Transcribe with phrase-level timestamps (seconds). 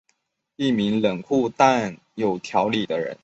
[0.03, 0.03] 一
[0.75, 3.15] 个冷酷但有条理的人。